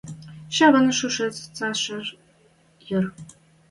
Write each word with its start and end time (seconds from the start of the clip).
Шӓвен 0.55 0.87
шушыц 0.97 1.35
цӓшӹм 1.55 2.01
йӹр? 2.89 3.05